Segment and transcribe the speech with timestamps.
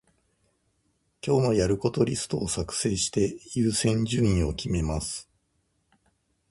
[1.23, 5.29] 今日のやることリストを作成して、優先順位を決めます。